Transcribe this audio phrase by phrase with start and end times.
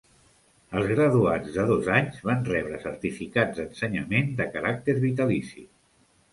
[0.79, 5.69] Els graduats de dos anys van rebre certificats d'ensenyament de caràcter vitalici.